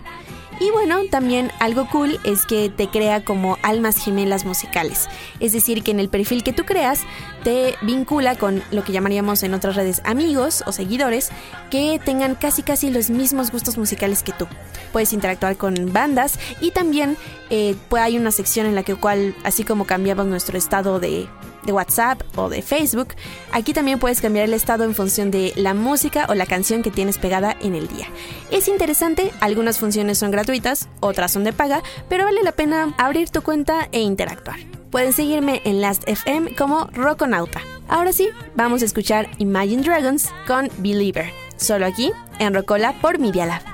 Y 0.61 0.71
bueno, 0.71 1.01
también 1.11 1.51
algo 1.59 1.89
cool 1.91 2.21
es 2.25 2.47
que 2.47 2.69
te 2.69 2.89
crea 2.89 3.25
como 3.25 3.59
almas 3.63 3.97
gemelas 3.97 4.45
musicales. 4.45 5.09
Es 5.41 5.53
decir, 5.53 5.83
que 5.83 5.91
en 5.91 6.01
el 6.01 6.09
perfil 6.09 6.45
que 6.45 6.53
tú 6.53 6.65
creas 6.65 7.01
te 7.43 7.75
vincula 7.83 8.37
con 8.37 8.63
lo 8.71 8.85
que 8.85 8.93
llamaríamos 8.93 9.43
en 9.43 9.55
otras 9.55 9.75
redes 9.75 10.01
amigos 10.05 10.63
o 10.67 10.73
seguidores 10.73 11.31
que 11.71 12.01
tengan 12.05 12.37
casi 12.37 12.63
casi 12.63 12.91
los 12.91 13.11
mismos 13.11 13.51
gustos 13.51 13.77
musicales 13.77 14.23
que 14.23 14.33
tú. 14.33 14.47
Puedes 14.93 15.13
interactuar 15.13 15.57
con 15.57 15.93
bandas 15.93 16.39
y 16.61 16.71
también 16.71 17.17
eh, 17.51 17.75
hay 17.99 18.17
una 18.17 18.31
sección 18.31 18.67
en 18.67 18.75
la 18.75 18.85
que 18.85 18.95
cual, 18.95 19.35
así 19.45 19.65
como 19.65 19.87
cambiamos 19.87 20.27
nuestro 20.27 20.57
estado 20.57 21.01
de 21.01 21.29
de 21.65 21.73
WhatsApp 21.73 22.23
o 22.37 22.49
de 22.49 22.63
Facebook. 22.63 23.09
Aquí 23.53 23.73
también 23.73 23.99
puedes 23.99 24.21
cambiar 24.21 24.47
el 24.47 24.55
estado 24.55 24.85
en 24.85 24.95
función 24.95 25.31
de 25.31 25.53
la 25.57 25.75
música 25.75 26.27
o 26.29 26.35
la 26.35 26.47
canción 26.47 26.83
que 26.83 26.91
tienes 26.91 27.19
pegada 27.19 27.57
en 27.61 27.75
el 27.75 27.89
día. 27.89 28.07
Es 28.51 28.69
interesante, 28.69 29.33
algunas 29.41 29.79
funciones 29.79 30.19
son 30.19 30.31
gratuitas, 30.31 30.89
otras 31.01 31.33
son 31.33 31.45
de 31.45 31.53
paga, 31.53 31.83
pero 32.09 32.25
vale 32.25 32.43
la 32.43 32.53
pena 32.53 32.95
abrir 32.99 33.31
tu 33.31 33.43
cuenta 33.43 33.89
e 33.93 34.01
interactuar. 34.01 34.59
Pueden 34.91 35.13
seguirme 35.13 35.61
en 35.65 35.81
Last.fm 35.81 36.55
como 36.55 36.87
Roconauta. 36.93 37.61
Ahora 37.89 38.13
sí, 38.13 38.29
vamos 38.55 38.83
a 38.83 38.85
escuchar 38.85 39.29
Imagine 39.39 39.83
Dragons 39.83 40.31
con 40.47 40.69
Believer, 40.79 41.31
solo 41.57 41.87
aquí 41.87 42.13
en 42.39 42.55
Rocola 42.55 42.95
por 43.01 43.19
Media 43.19 43.47
Lab. 43.47 43.74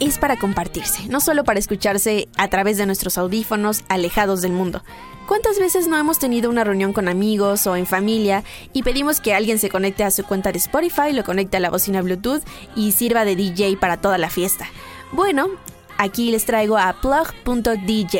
Es 0.00 0.18
para 0.18 0.36
compartirse, 0.36 1.08
no 1.08 1.20
solo 1.20 1.44
para 1.44 1.58
escucharse 1.58 2.28
a 2.36 2.48
través 2.48 2.76
de 2.76 2.86
nuestros 2.86 3.18
audífonos 3.18 3.84
alejados 3.88 4.42
del 4.42 4.52
mundo. 4.52 4.82
¿Cuántas 5.26 5.58
veces 5.58 5.88
no 5.88 5.96
hemos 5.96 6.18
tenido 6.18 6.50
una 6.50 6.64
reunión 6.64 6.92
con 6.92 7.08
amigos 7.08 7.66
o 7.66 7.76
en 7.76 7.86
familia 7.86 8.44
y 8.74 8.82
pedimos 8.82 9.20
que 9.20 9.32
alguien 9.32 9.58
se 9.58 9.70
conecte 9.70 10.04
a 10.04 10.10
su 10.10 10.22
cuenta 10.22 10.52
de 10.52 10.58
Spotify, 10.58 11.12
lo 11.12 11.24
conecte 11.24 11.56
a 11.56 11.60
la 11.60 11.70
bocina 11.70 12.02
Bluetooth 12.02 12.42
y 12.76 12.92
sirva 12.92 13.24
de 13.24 13.34
DJ 13.34 13.78
para 13.78 13.96
toda 13.96 14.18
la 14.18 14.28
fiesta? 14.28 14.66
Bueno, 15.12 15.48
aquí 15.96 16.30
les 16.30 16.44
traigo 16.44 16.76
a 16.76 16.92
plug.dj. 17.00 18.18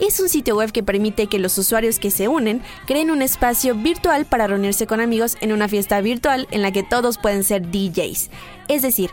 Es 0.00 0.20
un 0.20 0.28
sitio 0.28 0.56
web 0.56 0.70
que 0.70 0.82
permite 0.82 1.28
que 1.28 1.38
los 1.38 1.56
usuarios 1.56 1.98
que 1.98 2.10
se 2.10 2.28
unen 2.28 2.60
creen 2.86 3.10
un 3.10 3.22
espacio 3.22 3.74
virtual 3.74 4.26
para 4.26 4.46
reunirse 4.46 4.86
con 4.86 5.00
amigos 5.00 5.38
en 5.40 5.50
una 5.52 5.68
fiesta 5.68 6.00
virtual 6.02 6.46
en 6.50 6.60
la 6.60 6.72
que 6.72 6.82
todos 6.82 7.16
pueden 7.16 7.42
ser 7.42 7.70
DJs. 7.70 8.28
Es 8.68 8.82
decir, 8.82 9.10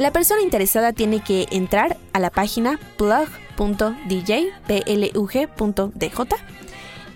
la 0.00 0.12
persona 0.12 0.40
interesada 0.40 0.94
tiene 0.94 1.20
que 1.20 1.46
entrar 1.50 1.98
a 2.14 2.20
la 2.20 2.30
página 2.30 2.80
plug.dj, 2.96 4.32
plug.dj, 4.66 6.36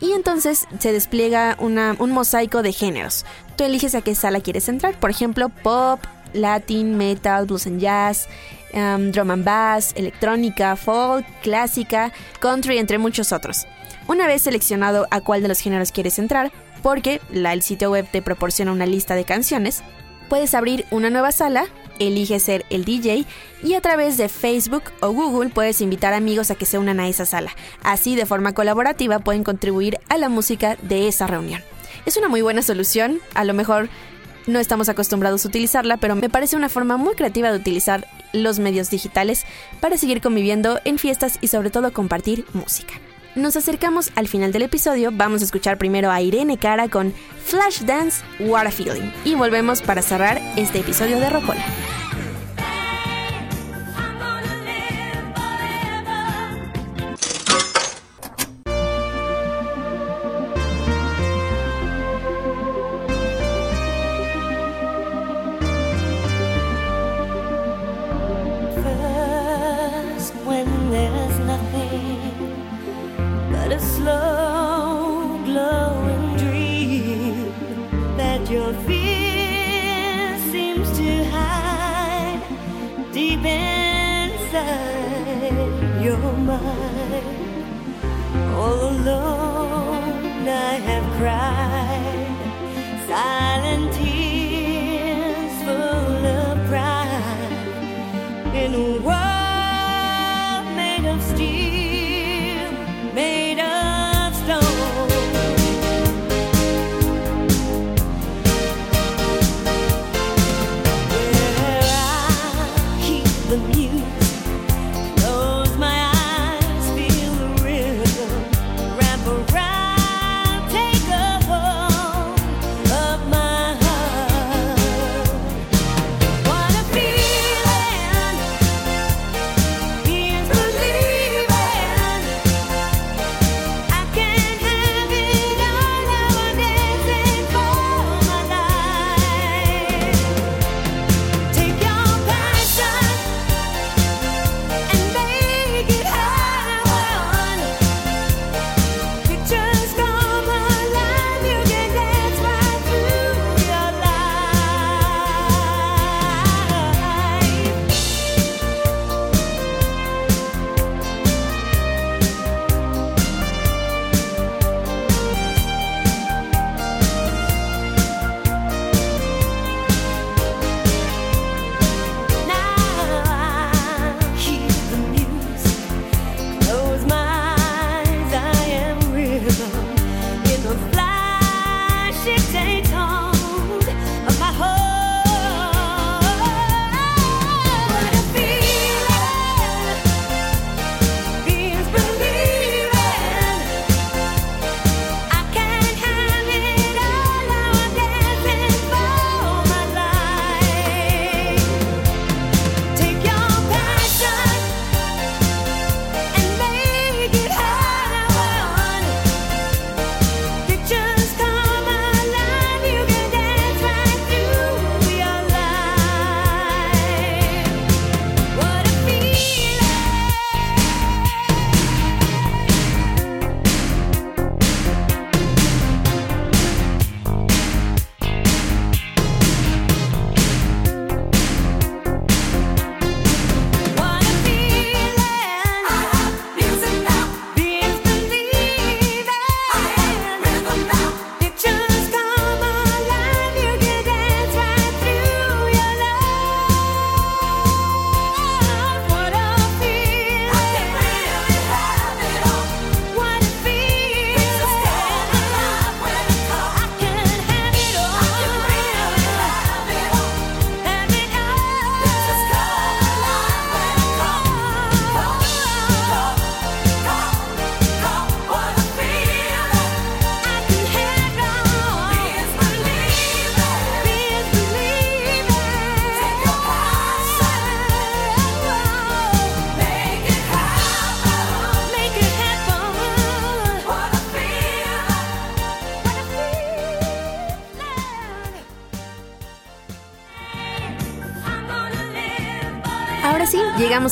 y 0.00 0.12
entonces 0.12 0.68
se 0.78 0.92
despliega 0.92 1.56
un 1.58 2.10
mosaico 2.10 2.62
de 2.62 2.72
géneros. 2.74 3.24
Tú 3.56 3.64
eliges 3.64 3.94
a 3.94 4.02
qué 4.02 4.14
sala 4.14 4.40
quieres 4.40 4.68
entrar, 4.68 5.00
por 5.00 5.08
ejemplo, 5.08 5.48
pop, 5.48 5.98
latin, 6.34 6.98
metal, 6.98 7.46
blues 7.46 7.66
and 7.66 7.80
jazz, 7.80 8.28
um, 8.74 9.10
drum 9.12 9.30
and 9.30 9.44
bass, 9.44 9.94
electrónica, 9.96 10.76
folk, 10.76 11.24
clásica, 11.42 12.12
country, 12.38 12.76
entre 12.76 12.98
muchos 12.98 13.32
otros. 13.32 13.66
Una 14.08 14.26
vez 14.26 14.42
seleccionado 14.42 15.06
a 15.10 15.22
cuál 15.22 15.40
de 15.40 15.48
los 15.48 15.60
géneros 15.60 15.90
quieres 15.90 16.18
entrar, 16.18 16.52
porque 16.82 17.22
el 17.32 17.62
sitio 17.62 17.90
web 17.90 18.06
te 18.10 18.20
proporciona 18.20 18.72
una 18.72 18.84
lista 18.84 19.14
de 19.14 19.24
canciones, 19.24 19.82
puedes 20.28 20.54
abrir 20.54 20.84
una 20.90 21.08
nueva 21.08 21.32
sala, 21.32 21.64
elige 21.98 22.40
ser 22.40 22.64
el 22.70 22.84
DJ 22.84 23.24
y 23.62 23.74
a 23.74 23.80
través 23.80 24.16
de 24.16 24.28
Facebook 24.28 24.84
o 25.00 25.10
Google 25.12 25.50
puedes 25.50 25.80
invitar 25.80 26.14
amigos 26.14 26.50
a 26.50 26.54
que 26.54 26.66
se 26.66 26.78
unan 26.78 27.00
a 27.00 27.08
esa 27.08 27.26
sala. 27.26 27.54
Así 27.82 28.16
de 28.16 28.26
forma 28.26 28.52
colaborativa 28.52 29.18
pueden 29.18 29.44
contribuir 29.44 29.98
a 30.08 30.18
la 30.18 30.28
música 30.28 30.76
de 30.82 31.08
esa 31.08 31.26
reunión. 31.26 31.62
Es 32.06 32.16
una 32.16 32.28
muy 32.28 32.42
buena 32.42 32.62
solución, 32.62 33.20
a 33.34 33.44
lo 33.44 33.54
mejor 33.54 33.88
no 34.46 34.58
estamos 34.58 34.88
acostumbrados 34.88 35.44
a 35.44 35.48
utilizarla, 35.48 35.96
pero 35.96 36.16
me 36.16 36.28
parece 36.28 36.56
una 36.56 36.68
forma 36.68 36.96
muy 36.96 37.14
creativa 37.14 37.50
de 37.50 37.58
utilizar 37.58 38.06
los 38.32 38.58
medios 38.58 38.90
digitales 38.90 39.44
para 39.80 39.96
seguir 39.96 40.20
conviviendo 40.20 40.80
en 40.84 40.98
fiestas 40.98 41.38
y 41.40 41.48
sobre 41.48 41.70
todo 41.70 41.92
compartir 41.92 42.44
música. 42.52 42.94
Nos 43.34 43.56
acercamos 43.56 44.12
al 44.14 44.28
final 44.28 44.52
del 44.52 44.62
episodio, 44.62 45.10
vamos 45.12 45.42
a 45.42 45.44
escuchar 45.44 45.76
primero 45.76 46.10
a 46.10 46.20
Irene 46.20 46.56
Cara 46.56 46.88
con 46.88 47.12
Flashdance 47.44 48.22
What 48.38 48.66
a 48.66 48.70
Feeling 48.70 49.10
y 49.24 49.34
volvemos 49.34 49.82
para 49.82 50.02
cerrar 50.02 50.40
este 50.56 50.80
episodio 50.80 51.18
de 51.18 51.30
Rocola. 51.30 51.64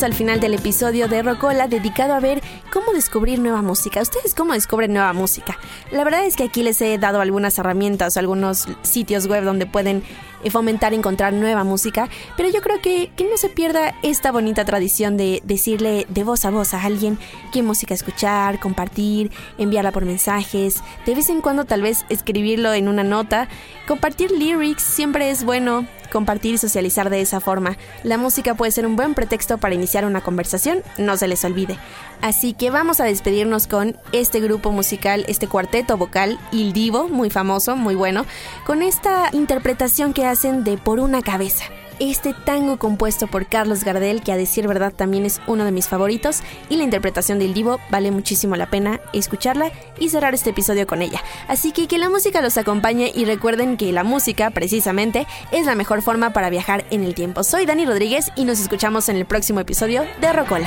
Al 0.00 0.14
final 0.14 0.40
del 0.40 0.54
episodio 0.54 1.06
de 1.06 1.22
Rocola 1.22 1.68
dedicado 1.68 2.14
a 2.14 2.20
ver 2.20 2.40
cómo 2.72 2.94
descubrir 2.94 3.38
nueva 3.38 3.60
música. 3.60 4.00
¿Ustedes 4.00 4.34
cómo 4.34 4.54
descubren 4.54 4.94
nueva 4.94 5.12
música? 5.12 5.58
La 5.90 6.02
verdad 6.02 6.24
es 6.24 6.34
que 6.34 6.44
aquí 6.44 6.62
les 6.62 6.80
he 6.80 6.96
dado 6.96 7.20
algunas 7.20 7.58
herramientas, 7.58 8.16
algunos 8.16 8.66
sitios 8.80 9.26
web 9.26 9.44
donde 9.44 9.66
pueden 9.66 10.02
eh, 10.44 10.50
fomentar 10.50 10.94
encontrar 10.94 11.34
nueva 11.34 11.62
música, 11.62 12.08
pero 12.38 12.48
yo 12.48 12.62
creo 12.62 12.80
que, 12.80 13.10
que 13.16 13.28
no 13.28 13.36
se 13.36 13.50
pierda 13.50 13.94
esta 14.02 14.32
bonita 14.32 14.64
tradición 14.64 15.18
de 15.18 15.42
decirle 15.44 16.06
de 16.08 16.24
voz 16.24 16.46
a 16.46 16.50
voz 16.50 16.72
a 16.72 16.82
alguien 16.82 17.18
qué 17.52 17.62
música 17.62 17.92
escuchar, 17.92 18.60
compartir, 18.60 19.30
enviarla 19.58 19.92
por 19.92 20.06
mensajes, 20.06 20.82
de 21.04 21.14
vez 21.14 21.28
en 21.28 21.42
cuando 21.42 21.66
tal 21.66 21.82
vez 21.82 22.06
escribirlo 22.08 22.72
en 22.72 22.88
una 22.88 23.04
nota, 23.04 23.48
compartir 23.86 24.30
lyrics 24.30 24.82
siempre 24.82 25.30
es 25.30 25.44
bueno, 25.44 25.86
compartir 26.12 26.54
y 26.54 26.58
socializar 26.58 27.10
de 27.10 27.20
esa 27.20 27.40
forma. 27.40 27.76
La 28.04 28.18
música 28.18 28.54
puede 28.54 28.70
ser 28.70 28.86
un 28.86 28.94
buen 28.94 29.14
pretexto 29.14 29.58
para 29.58 29.74
iniciar 29.74 30.04
una 30.04 30.20
conversación, 30.20 30.82
no 30.98 31.16
se 31.16 31.26
les 31.26 31.44
olvide. 31.44 31.78
Así 32.20 32.52
que 32.52 32.70
vamos 32.70 33.00
a 33.00 33.04
despedirnos 33.04 33.66
con 33.66 33.96
este 34.12 34.38
grupo 34.38 34.70
musical, 34.70 35.24
este 35.26 35.48
cuarteto 35.48 35.96
vocal, 35.96 36.38
Il 36.52 36.72
Divo, 36.72 37.08
muy 37.08 37.30
famoso, 37.30 37.74
muy 37.74 37.96
bueno, 37.96 38.26
con 38.64 38.82
esta 38.82 39.30
interpretación 39.32 40.12
que 40.12 40.26
hacen 40.26 40.62
de 40.62 40.78
Por 40.78 41.00
una 41.00 41.22
cabeza. 41.22 41.64
Este 42.04 42.34
tango 42.34 42.78
compuesto 42.78 43.28
por 43.28 43.46
Carlos 43.46 43.84
Gardel, 43.84 44.22
que 44.22 44.32
a 44.32 44.36
decir 44.36 44.66
verdad 44.66 44.92
también 44.92 45.24
es 45.24 45.40
uno 45.46 45.64
de 45.64 45.70
mis 45.70 45.86
favoritos, 45.86 46.40
y 46.68 46.74
la 46.74 46.82
interpretación 46.82 47.38
del 47.38 47.54
Divo 47.54 47.78
vale 47.90 48.10
muchísimo 48.10 48.56
la 48.56 48.68
pena 48.68 49.00
escucharla 49.12 49.70
y 50.00 50.08
cerrar 50.08 50.34
este 50.34 50.50
episodio 50.50 50.84
con 50.88 51.00
ella. 51.00 51.22
Así 51.46 51.70
que 51.70 51.86
que 51.86 51.98
la 51.98 52.10
música 52.10 52.42
los 52.42 52.58
acompañe 52.58 53.12
y 53.14 53.24
recuerden 53.24 53.76
que 53.76 53.92
la 53.92 54.02
música, 54.02 54.50
precisamente, 54.50 55.28
es 55.52 55.64
la 55.64 55.76
mejor 55.76 56.02
forma 56.02 56.32
para 56.32 56.50
viajar 56.50 56.84
en 56.90 57.04
el 57.04 57.14
tiempo. 57.14 57.44
Soy 57.44 57.66
Dani 57.66 57.86
Rodríguez 57.86 58.32
y 58.34 58.46
nos 58.46 58.58
escuchamos 58.58 59.08
en 59.08 59.14
el 59.14 59.24
próximo 59.24 59.60
episodio 59.60 60.04
de 60.20 60.32
Rocola. 60.32 60.66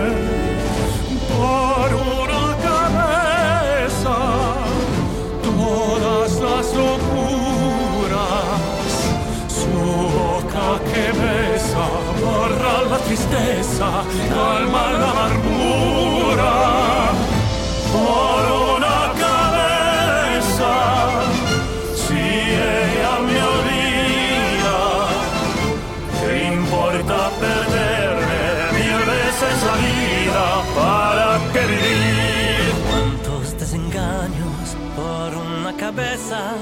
Tristeza, 13.81 14.03
calma 14.29 14.91
la 14.93 15.11
amargura. 15.11 16.53
Por 17.91 18.41
una 18.75 18.99
cabeza, 19.25 20.73
si 21.95 22.19
ella 22.19 23.13
me 23.27 23.37
olvida, 23.53 24.79
¿qué 26.21 26.53
importa 26.53 27.17
perderme 27.39 28.43
mil 28.77 28.99
veces 29.13 29.55
la 29.67 29.75
vida? 29.87 30.45
¿Para 30.75 31.39
qué 31.53 31.65
vivir? 31.65 32.73
cuántos 32.89 33.59
desengaños 33.59 34.75
por 34.95 35.35
una 35.35 35.75
cabeza 35.75 36.53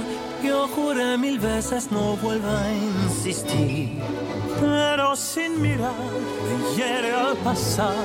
yo 0.43 0.67
juré 0.69 1.17
mil 1.17 1.39
veces 1.39 1.91
no 1.91 2.15
vuelva 2.17 2.61
a 2.63 2.73
insistir 2.73 3.99
pero 4.59 5.08
mirar 5.59 5.93
me 6.47 6.75
hiere 6.75 7.11
al 7.13 7.35
pasar 7.37 7.95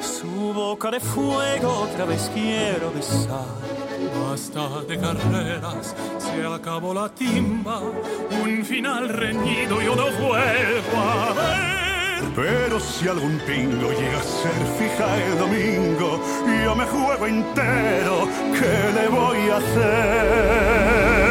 su 0.00 0.52
boca 0.52 0.90
de 0.90 1.00
fuego 1.00 1.86
otra 1.90 2.04
vez 2.04 2.30
quiero 2.34 2.92
besar 2.92 3.64
Basta 4.12 4.82
de 4.86 4.98
carreras, 4.98 5.94
se 6.18 6.46
acabó 6.46 6.92
la 6.92 7.08
timba, 7.08 7.80
un 7.80 8.64
final 8.64 9.08
reñido 9.08 9.80
yo 9.80 9.96
no 9.96 10.04
vuelvo 10.04 10.98
a 10.98 11.32
ver. 11.32 11.84
Pero 12.34 12.80
si 12.80 13.08
algún 13.08 13.38
pingo 13.46 13.90
llega 13.92 14.18
a 14.18 14.22
ser 14.22 14.52
fija 14.78 15.16
el 15.24 15.38
domingo, 15.38 16.20
yo 16.64 16.74
me 16.74 16.84
juego 16.84 17.26
entero, 17.26 18.28
¿qué 18.52 18.92
le 19.00 19.08
voy 19.08 19.50
a 19.50 19.56
hacer? 19.56 21.23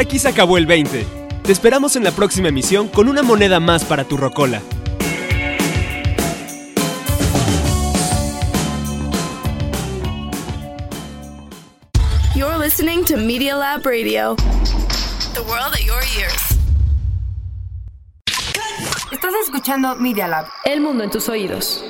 Aquí 0.00 0.18
se 0.18 0.28
acabó 0.28 0.56
el 0.56 0.64
20. 0.64 1.06
Te 1.42 1.52
esperamos 1.52 1.94
en 1.94 2.04
la 2.04 2.10
próxima 2.10 2.48
emisión 2.48 2.88
con 2.88 3.06
una 3.06 3.22
moneda 3.22 3.60
más 3.60 3.84
para 3.84 4.04
tu 4.04 4.16
rocola. 4.16 4.62
You're 12.34 12.56
listening 12.58 13.04
to 13.04 13.18
Media 13.18 13.54
Lab 13.54 13.84
Radio. 13.84 14.36
The 15.34 15.42
world 15.42 15.74
at 15.74 15.84
your 15.84 16.00
ears. 16.18 16.58
Estás 19.12 19.34
escuchando 19.44 19.96
Media 19.96 20.26
Lab. 20.26 20.46
El 20.64 20.80
mundo 20.80 21.04
en 21.04 21.10
tus 21.10 21.28
oídos. 21.28 21.84